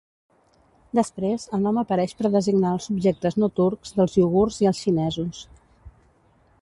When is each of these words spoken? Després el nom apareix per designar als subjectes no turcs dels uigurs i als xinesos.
Després 0.99 1.43
el 1.57 1.61
nom 1.65 1.79
apareix 1.81 2.15
per 2.21 2.31
designar 2.35 2.71
als 2.77 2.87
subjectes 2.89 3.37
no 3.43 3.51
turcs 3.61 3.93
dels 3.99 4.17
uigurs 4.23 4.59
i 4.65 4.71
als 4.71 4.83
xinesos. 4.87 5.45